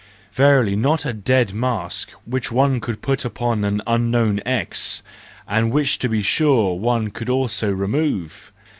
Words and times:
Verily 0.33 0.75
not 0.75 1.05
a 1.05 1.13
dead 1.13 1.53
mask 1.53 2.09
which 2.25 2.51
one 2.51 2.79
could 2.79 3.03
put 3.03 3.23
upon 3.23 3.63
an 3.63 3.83
unknown 3.85 4.41
X, 4.47 5.03
and 5.47 5.69
which 5.69 5.99
to 5.99 6.09
be 6.09 6.23
sure 6.23 6.73
one 6.73 7.11
could 7.11 7.29
also 7.29 7.69
remove! 7.71 8.51